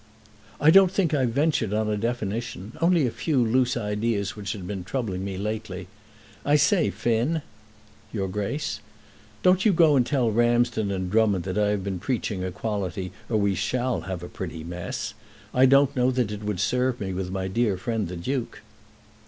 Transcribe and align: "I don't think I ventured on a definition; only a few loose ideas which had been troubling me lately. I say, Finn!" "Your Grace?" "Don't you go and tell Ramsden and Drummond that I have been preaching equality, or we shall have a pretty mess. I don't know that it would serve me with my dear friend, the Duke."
"I 0.59 0.71
don't 0.71 0.89
think 0.91 1.13
I 1.13 1.27
ventured 1.27 1.75
on 1.75 1.87
a 1.87 1.95
definition; 1.95 2.71
only 2.81 3.05
a 3.05 3.11
few 3.11 3.37
loose 3.37 3.77
ideas 3.77 4.35
which 4.35 4.53
had 4.53 4.65
been 4.65 4.83
troubling 4.83 5.23
me 5.23 5.37
lately. 5.37 5.87
I 6.43 6.55
say, 6.55 6.89
Finn!" 6.89 7.43
"Your 8.11 8.27
Grace?" 8.27 8.79
"Don't 9.43 9.63
you 9.63 9.71
go 9.71 9.95
and 9.95 10.03
tell 10.03 10.31
Ramsden 10.31 10.89
and 10.89 11.11
Drummond 11.11 11.43
that 11.43 11.59
I 11.59 11.67
have 11.69 11.83
been 11.83 11.99
preaching 11.99 12.41
equality, 12.41 13.11
or 13.29 13.37
we 13.37 13.53
shall 13.53 14.01
have 14.07 14.23
a 14.23 14.27
pretty 14.27 14.63
mess. 14.63 15.13
I 15.53 15.67
don't 15.67 15.95
know 15.95 16.09
that 16.09 16.31
it 16.31 16.41
would 16.41 16.59
serve 16.59 16.99
me 16.99 17.13
with 17.13 17.29
my 17.29 17.47
dear 17.47 17.77
friend, 17.77 18.07
the 18.07 18.17
Duke." 18.17 18.63